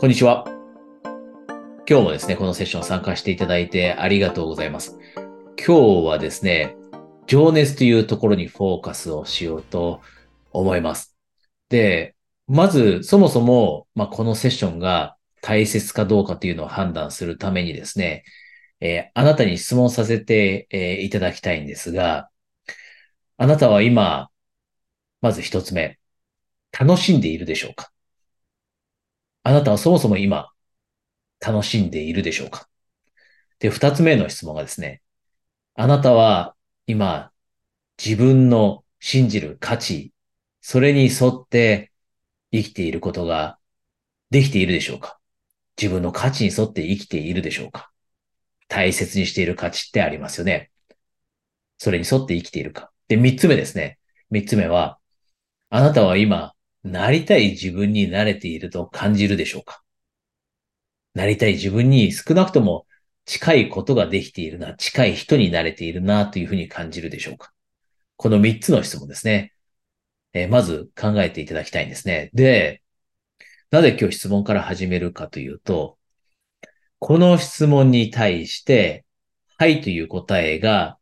[0.00, 0.44] こんにちは。
[1.90, 4.96] 今日もですね、このセッション参加していただいてありがとうございます。
[5.56, 6.76] 今日はですね、
[7.26, 10.00] 情熱というところにフォーカスをしようと
[10.52, 11.16] 思います。
[11.68, 12.14] で、
[12.46, 18.22] まず、そもそも、まあ、このセッションが大切かどうかというのを判断するためにですね、
[18.78, 22.28] えー、あなたに質問させて、えー、いただきたいんですが、
[23.36, 24.30] あなたは今、
[25.22, 25.98] まず一つ目、
[26.70, 27.90] 楽しんでいるでしょうか？
[29.48, 30.50] あなたはそもそも今、
[31.40, 32.68] 楽しんでいるでしょうか？
[33.60, 35.00] で、二つ目の質問がですね、
[35.74, 36.54] あなたは
[36.86, 37.30] 今、
[37.96, 40.12] 自分の信じる価値、
[40.60, 41.92] それに沿って
[42.52, 43.58] 生きていることが
[44.28, 45.18] できているでしょうか？
[45.80, 47.90] 自分の価値に沿って生きているでしょうか？
[48.68, 50.70] 大切にしている価値ってありますよね。
[51.78, 52.90] それに沿って生きているか。
[53.08, 53.98] で、三つ目ですね。
[54.30, 54.98] 三つ目は、
[55.70, 56.52] あなたは今、
[56.90, 59.82] なりたい自分になれていると感じるでしょうか？
[61.14, 62.86] なりたい自分に少なくとも
[63.24, 67.52] 近いことができているな、近い人になれているなというふうに感じるでしょうか？
[68.16, 69.52] この三つの質問ですね。
[70.32, 72.30] えー、まず考えていただきたいんですね。
[72.34, 72.82] で、
[73.70, 75.98] なぜ今日質問から始めるかというと、
[76.98, 79.04] この質問に対して、
[79.56, 80.98] はいという答えが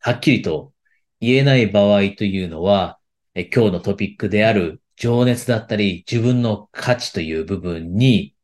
[0.00, 0.72] はっきりと
[1.20, 2.98] 言えない場合というのは、
[3.34, 8.34] え今日のトピックである情熱だったり、自分の価値という部分に、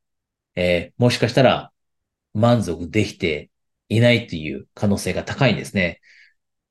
[0.54, 1.72] えー、もしかしたら
[2.34, 3.50] 満足できて
[3.88, 6.00] いないという可能性が高いんですね。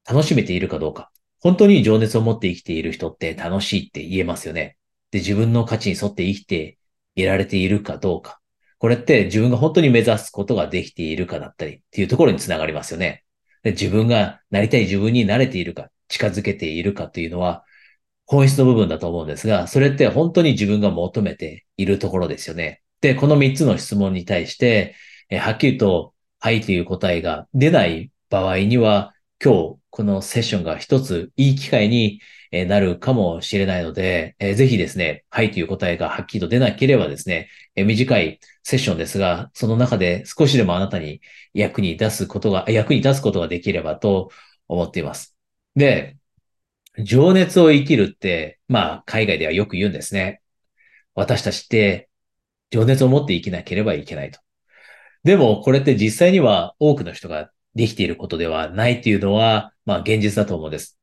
[0.08, 1.11] 楽しめているかどうか。
[1.41, 4.77] 本当に情熱を持って生きている人って楽しいって言えますよね。
[5.11, 6.77] で、自分の価値に沿って生きて
[7.16, 8.39] いられているかどうか。
[8.77, 13.23] これって自分が本当に目指すことができているかだったりっていうところにつながりますよね。
[13.64, 17.64] で自分がなりたい自分になれているか、近づけているかというのは、
[18.30, 22.83] 本質の部分だと思うんですが、それって本当に自分が求めているところですよね。
[23.02, 24.95] で、この3つの質問に対して、
[25.30, 32.21] えはっきりと、はいという答えが出ない場合には、今日、このセッションが一ついい機会に
[32.52, 41.21] なるかもしれないので、えぜひですね、はいという答えがはっきりと出なければですね、え短いセッションですが、その中で少しでもあなたに
[41.55, 44.30] 役に出すことが、役に立つことができればと
[44.67, 45.36] 思っています。
[45.75, 46.18] で、
[47.04, 50.42] 情熱を生きるって、まあ、海外ではよく言うんですね。
[51.15, 52.10] 私たちって、
[52.71, 54.39] 情熱を持って生きなければいけないと。
[55.23, 60.99] でも、これって実際には多くの人ができていることではないっていうのは、まあ、現実だと思うんです。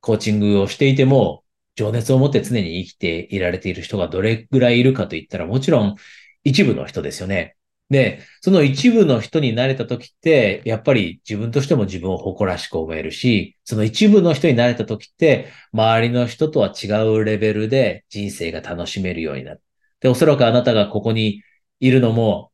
[0.00, 5.96] コーチングをしていても、情熱を持って常に生きていられている人がどれぐらいいるかといったら、もちろん
[6.44, 7.55] 一部の人ですよね。
[7.88, 19.62] で、その一部の人になれた時って、やっぱり自分としても自分を誇らしく思えるし、その一部の人になれた時って、周りの人とは違うレベルで人生が楽しめるようになる。
[20.00, 21.42] で、おそらくあなたがここに
[21.80, 22.50] いるのも、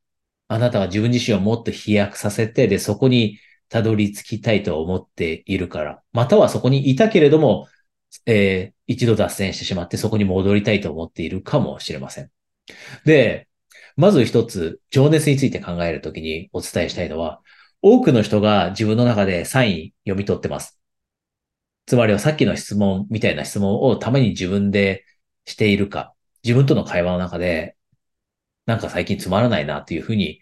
[0.49, 3.39] あなたは自分自身をもっと飛躍させて、で、そこに
[3.71, 7.69] たどり着きたいと思っているから、またはそこにいたけれども、
[8.27, 12.31] えー、一度脱線してしまってそこに戻りたいと思っているかもしれません。
[13.07, 13.49] で、
[13.97, 17.41] まず一つ、情熱について考えるときにお伝えしたいのは、
[17.83, 20.81] 多くの人が自分の中でサイン読み取ってます。
[21.87, 25.05] つまりはさっきの質問みたいな質問をために自分で
[25.45, 26.15] しているか、
[26.45, 27.77] 自分との会話の中で、
[28.67, 30.41] なんか最近つまらないなっていうふうに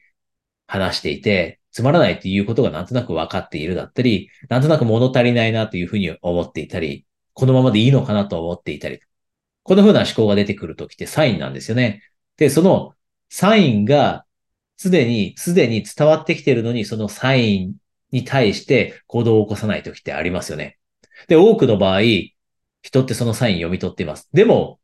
[0.67, 9.01] 話していて、つまらないっていうことがなんとなく分かっているだったり、なんとなく物足りないなというふうに思っていたり、このままでいいのかなと思っていたり、
[9.63, 12.03] このふうな思考が出てくるときってサインなんですよね。
[12.37, 12.95] で、その
[13.31, 14.27] サインが
[14.77, 17.75] すでに、すでに伝わってきているのに、そのサイン
[18.13, 20.79] に対して行動を起こさないときってありますよね。
[21.29, 22.01] で、多くの場合、
[22.83, 24.29] 人ってそのサイン読み取っています。
[24.33, 24.81] でも、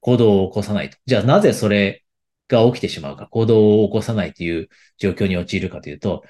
[0.00, 0.98] 行動を起こさないと。
[1.06, 2.04] じゃあなぜそれ
[2.48, 4.68] が起きてしまうか、行動を起こさないという
[4.98, 6.24] 状況に陥るかというと、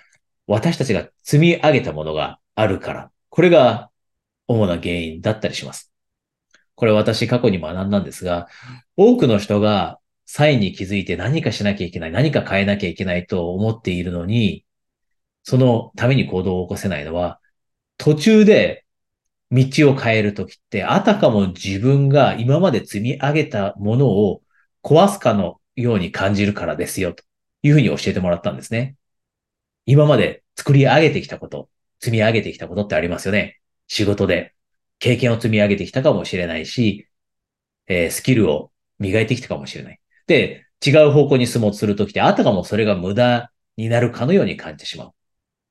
[0.47, 3.91] 私たちが積み上げたものがあるから、これが
[4.49, 5.93] 主な原因だったりします。
[6.75, 8.49] これ私過去に学んだんですが、
[8.97, 14.65] 多くの人がサインに気づいて何かしなきゃいけない、何か変えなきゃいけないと思っているのに、
[15.43, 17.41] そのために行動を起こせないのは、
[17.99, 18.85] 途中で
[19.51, 24.43] 道を変えるときって、あたかも自分が今まで積み上げたものを
[24.83, 27.25] 壊すかのように感じるからですよ、と
[27.63, 28.97] いうふうに教えてもらったんですね。
[29.87, 31.69] 今まで作り上げてきたこと、
[32.01, 33.61] 積み上げてきたことってありますよね。
[33.87, 34.55] 仕事で
[34.99, 37.09] 経験を積み上げてきたかもしれないし、
[37.87, 40.01] えー、スキルを磨いてきたかもしれない。
[40.27, 45.13] で、違う方向に進もうとするときって、あたかもそれが無駄になるかのように感じてしまう。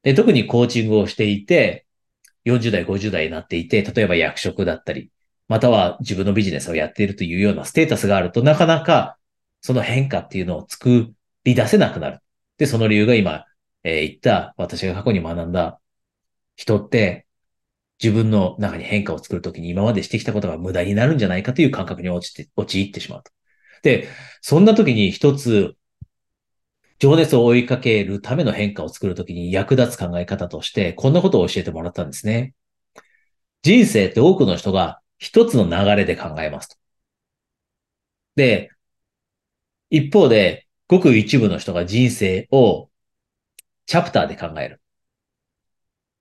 [0.03, 1.85] で、特にコーチングをしていて、
[2.45, 5.11] 40代、50代になっていて、例えば役職だったり、
[5.47, 9.17] または自分のビジネスをやっているというようなステータスがあると、なかなか
[9.61, 11.13] その変化っていうのを作
[11.44, 12.19] り出せなくなる。
[12.57, 13.45] で、その理由が今、
[13.83, 15.79] えー言った私が過去に学んだ
[16.55, 17.27] 人って
[18.01, 23.31] 自分の中に変化を作るときに今までしてきたことが無駄になるんじゃないかという感覚に陥って、陥ってしまうと。
[23.83, 24.07] で、
[24.41, 25.75] そんな時に一つ
[27.00, 32.53] 情熱を追いかけるための変化を作るときに役立つ考え方として、こんなことを教えてもらったんですね。
[33.62, 36.77] 人生って多くの人が一つの流れで考えますと。
[38.35, 38.71] で、
[39.89, 42.89] 一方で、ごく一部の人が人生を
[43.86, 44.81] チャプターで考える。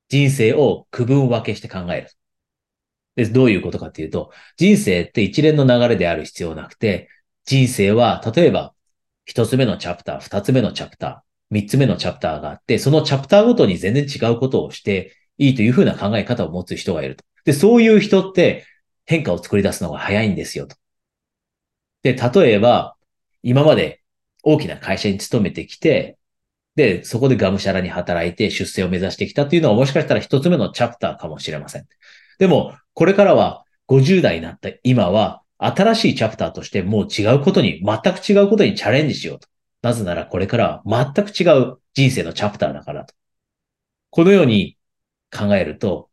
[0.09, 2.11] 人生を区分分けして考える。
[3.17, 7.09] で、どういうことかっていうと、人生って一連の流れである必要なくて、
[7.45, 8.75] 人生は、例えば、
[9.25, 17.25] 一つ目のチャプター、二つ目のチャプター、三つ目のチャプターがあって、そのチャプターごとに全然違うことをしていいというふうな考え方を持つ人がいると。
[17.45, 18.65] で、そういう人って
[19.05, 20.77] 変化を作り出すのが早いんですよと。
[22.03, 22.97] で、例えば、
[23.43, 24.03] 今まで
[24.43, 26.19] 大きな会社に勤めてきて、
[26.75, 31.87] で、そこでがむしゃらに働いて出世を目指してきたっていうのはもしかしたら一つ目のチャプターかもしれません。
[32.39, 39.49] でも、これからは50代になった今は、新しいチャプターとしてもう違うことに、全く違うことにチャレンジしようと。
[39.83, 43.15] なぜならこれからは全く違う人生のチャプターだからと。
[44.11, 44.77] このように
[45.31, 46.11] 考えると、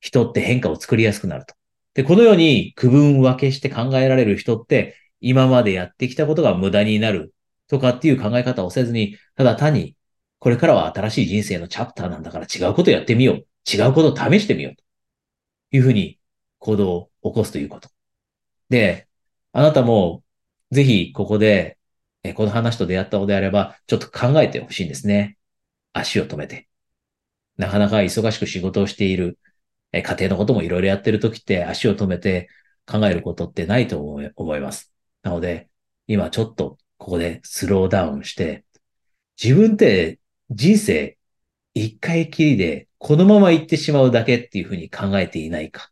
[0.00, 1.54] 人って変化を作りやすくなると。
[1.94, 7.34] で、このように区分分けして考えられる人って、今までやってきたことが無駄になる
[7.68, 9.96] とかっていう考え方をせずに、ただ単に、
[10.38, 13.46] これからは新しい人生のチャプターなんだから違うことやってみよう。
[13.70, 14.76] 違うことを試してみよう。
[14.76, 14.82] と
[15.76, 16.18] いうふうに
[16.58, 17.90] 行動を起こすということ。
[18.68, 19.08] で、
[19.52, 20.22] あなたも
[20.70, 21.78] ぜひここで、
[22.22, 25.38] えこの話と出会ったのであれば、ちょっと考えてほしいんですね。
[25.92, 26.68] 足を止めて。
[27.56, 29.38] なかなか忙しく仕事をしている、
[29.92, 32.48] え家庭のこともいろいろやってるときって足を止めて
[32.86, 34.00] 考えることってないと
[34.36, 34.92] 思います。
[35.22, 35.68] なので、
[36.06, 38.64] 今ちょっとここでスローダウンして、
[39.42, 40.20] 自分って
[40.50, 41.18] 人生
[41.74, 45.90] 一回きりでこのまま行ってしまうだけっていうふうに考えていないか。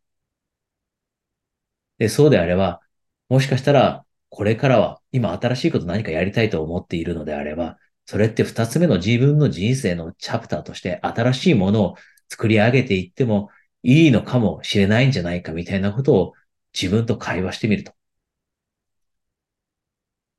[1.99, 2.81] で、そうであれば、
[3.29, 11.97] もしかしたら、これからは今新しいこと何かやりたいと思っているのであれば、それって二つ目の自分の人生のチャプターとして新しいものを
[12.31, 13.50] 作り上げていっても
[13.83, 16.33] いいのかもしれないんじゃないかみたいなことを
[16.75, 17.93] 自分と会話してみると。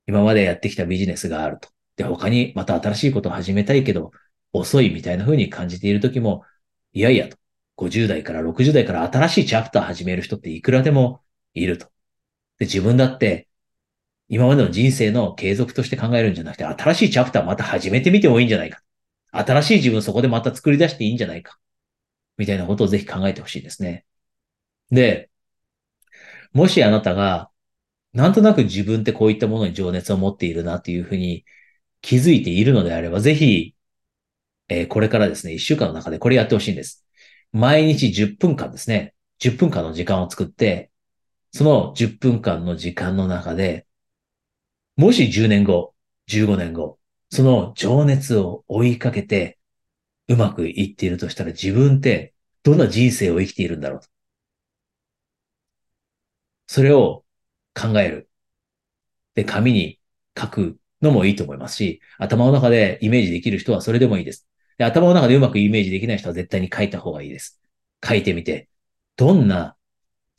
[0.06, 1.68] 今までやってきたビジネスがあると。
[1.96, 4.10] で、他にまた新しいことを始めたいけど、
[4.52, 6.44] 遅いみたいな風に感じているときも、
[6.92, 7.36] いやいやと。
[7.76, 11.22] 50代から60代から新しいチャプター始める人っていくらでも
[11.54, 11.86] いると。
[12.58, 13.48] で、自分だって
[14.28, 18.80] 今までの人生の継続として考えるんじゃなくて、新しいチャプターまた始めてみてもいいんじゃないか。
[19.32, 21.58] 新しい自分そこでまた作り出していいんじゃないか。
[22.38, 24.06] みたいなことをぜひ考えてほしいですね。
[24.90, 25.30] で、
[26.52, 27.50] もしあなたが、
[28.12, 31.44] なんとなく自分ってこういったものに情熱を持っているなっていうふうに
[32.02, 33.74] 気づいているのであれば、ぜひ、
[34.68, 37.06] えー、これからですね、一週間の中でこれやってほしいんです。
[37.52, 40.89] 毎日10分間ですね、10分間の時間を作って、
[41.52, 43.86] その10分間の時間の中で、
[44.96, 45.94] もし10年後、
[46.26, 46.98] 15年後、
[47.30, 49.58] その情熱を追いかけて
[50.28, 54.00] うまくいっているとしたら自分ってどんな人生を生きているんだろう。
[56.66, 57.24] それを
[57.74, 58.30] 考える。
[59.34, 60.00] で、紙に
[60.38, 64.46] 書くのもいいと思いますし、頭の中でイメージできる人はそれでもいいです。
[64.78, 67.60] で、頭の中でうまくイメージできない人は絶対に書いた方がいいです。
[68.06, 68.68] 書いてみて、
[69.16, 69.76] どんな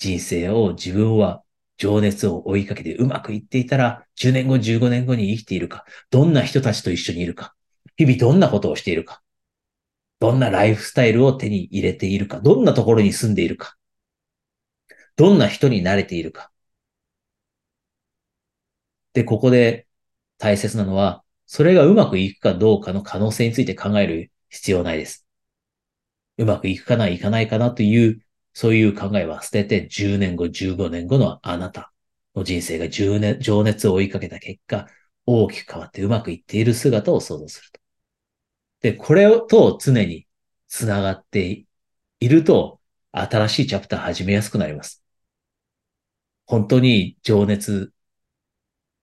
[0.02, 1.44] 人生を自分は
[1.78, 7.54] 情熱を追いかけてうまくいっていたら、10年後、15年後に生きているか、どんな人たちと一緒にいるか、
[7.98, 9.22] 日々どんなことをしているか、
[10.20, 13.76] どんなライフスタイルを手に入れているか、どんなところに住んでいるか、
[15.18, 16.52] どんな人に慣れているか。
[19.14, 19.88] で、ここで
[20.40, 25.28] 大切なのは、それがうまくいくかどうかの可能性について考える必要ないです。
[26.38, 28.22] うまくいくかな、いかないかなという
[28.54, 31.94] そういう考えは捨てて10年後、15年後のあなた
[32.36, 34.88] の人生が10年、情熱を追いかけた結果、
[35.26, 37.80] 大きく変わってうまくいっている姿を想像すると。
[38.82, 40.28] で、これと常に
[40.68, 41.66] 繋がって
[42.20, 42.80] いると、
[43.12, 45.04] 新しいチャプター始めやすくなります。
[46.46, 47.94] 本当に情熱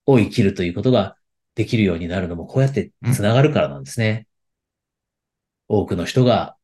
[0.06, 1.16] を生きるということが
[1.54, 4.26] できるようになるのも、こうやって繋がるからなんですね。
[5.68, 6.57] 多くの人が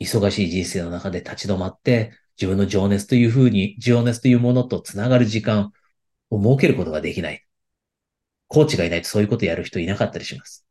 [0.00, 5.72] 忙しい人生の中で立ち止まって、自分の情熱というふうに、情熱というものとつながる時間
[6.30, 7.44] を設けることができない。
[8.48, 10.66] コーチがいないとそういうことやる人いなかったりします。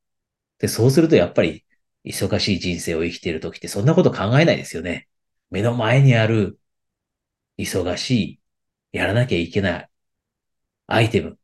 [0.59, 1.65] で、そうするとやっぱり、
[2.05, 5.07] 忙しい人生を生きている時ってそんなこと考えないですよね。
[5.49, 6.59] 目の前にある、
[7.57, 8.39] 忙しい、
[8.91, 9.89] やらなきゃいけない
[10.87, 11.39] アイテム、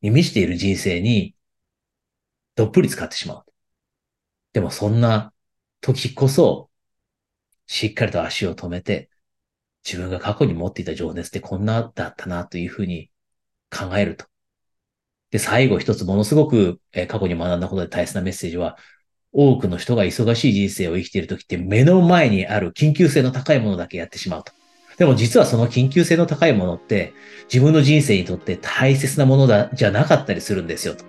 [0.00, 1.34] に満ちている人生に
[2.54, 3.44] どっぷり使ってしまう。
[4.52, 5.32] でもそんな
[5.80, 6.69] 時こそ、
[7.70, 9.08] しっかりと足を止めて、
[9.84, 13.12] 自分が過去に持っていた情熱ってこんなだったなというふうに
[13.70, 14.26] 考えると。
[15.30, 18.76] で、最後一つものすごく、え過去に学んだことで大切なメッセージは、
[19.32, 24.52] 多くの人が忙しい人生を生きているときって目の前にある緊急性の高いものだけやってしまうと。
[24.98, 31.04] でも実はその緊急性の高いものって自分の人生にとって大切なものだ、じゃなかったりするんですよと。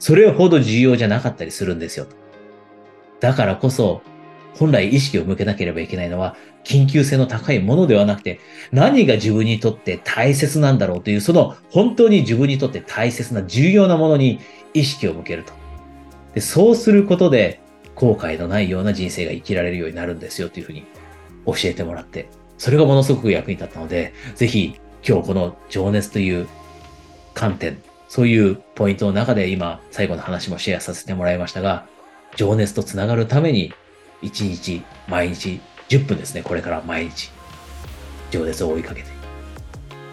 [0.00, 2.16] それほど重要じゃなかったりするんですよと。
[3.20, 4.02] だからこそ、
[4.54, 8.40] 本来意識を向けなければいけないのは、緊急性の高いものではなくて、
[8.72, 14.40] 何が自分にとって大切なんだろうという、その本当に自分にとって大切な重要なものに
[14.74, 15.52] 意識を向けると。
[16.34, 17.60] でそうすることで、
[17.94, 20.84] 後悔のないような人生が生きられるようになるんですよというふうに
[21.44, 26.46] 教えてもらって、それがものすごく役に立ったので、ぜひ今日この情熱という
[27.34, 27.78] 観点、
[28.08, 31.86] そういうポイントの中で今最後の話もシェアさせてもらいましたが、
[32.36, 33.72] 情熱とつながるために
[34.22, 37.30] 1日毎日10分ですね、これから毎日。
[38.30, 39.08] 情熱を追いかけて、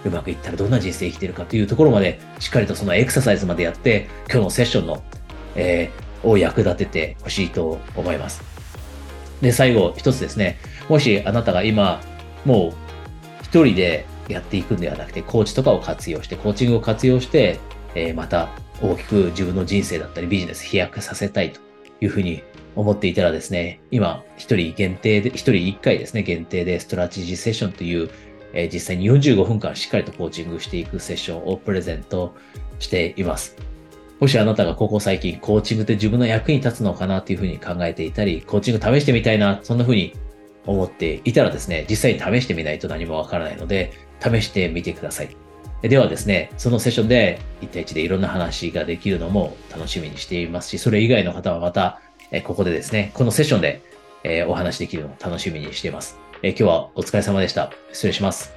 [0.05, 5.03] うまくいったらどんな人生生きてるかというところまで、しっかりとそのエクササイズまでやって、今日のセッションの、
[5.55, 8.41] えー、を役立ててほしいと思います。
[9.41, 10.57] で、最後一つですね、
[10.89, 12.01] もしあなたが今、
[12.43, 12.73] もう
[13.43, 17.59] 一人でやっていくんではなくて、コーチとかを活用して、コーチングを活用して、
[17.93, 18.49] えー、また
[18.81, 21.59] 大きく自分の人生だったりビジネス飛躍させたいと
[22.01, 22.43] いうふうに
[22.77, 28.09] 思っていたらですね、今、一人限定で、一人一回ですね、限定でストラテジーセッションという、
[28.53, 32.35] えー、実際に45分間しっかりとコーチングしていくセッションをプレゼント
[32.79, 33.55] しています。
[34.19, 40.13] もしあなたがここ最近コーチングって自分の役に立つのかなというふうに考えていたり、コーチング試してみたいな、そんなふうに
[40.65, 45.35] 思っていたらですね、実際に試してみないと何もわからないので、試してみてください。
[45.81, 53.81] ではですね、そのセッションで1対1でいろんな話ができるのも楽しみにしていますし、それ以外の方はまたえここでですね、このセッションで、
[54.23, 56.17] えお話できるのを楽しみにしています。
[56.43, 57.71] え今日はお疲れ様でした。
[57.93, 58.56] 失礼します。